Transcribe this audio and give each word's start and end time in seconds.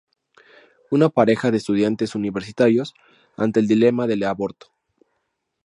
Una 0.89 1.09
pareja 1.09 1.51
de 1.51 1.57
estudiantes 1.57 2.15
universitarios 2.15 2.95
ante 3.37 3.59
el 3.59 3.67
dilema 3.67 4.07
del 4.07 4.23
aborto. 4.23 4.73